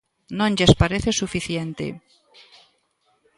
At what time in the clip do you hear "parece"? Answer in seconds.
0.81-1.09